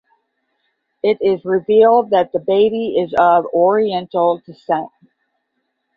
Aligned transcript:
It 1.03 1.19
is 1.21 1.45
revealed 1.45 2.09
that 2.09 2.31
the 2.31 2.39
baby 2.39 2.97
is 2.99 3.13
of 3.19 3.45
oriental 3.53 4.41
descent. 4.43 4.89